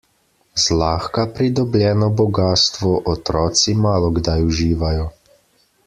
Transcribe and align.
Zlahka 0.61 1.25
pridobljeno 1.35 2.09
bogastvo 2.23 2.95
otroci 3.15 3.79
malokdaj 3.87 4.49
uživajo. 4.51 5.07